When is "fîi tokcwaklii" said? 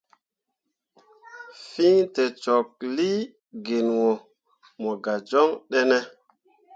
1.67-3.19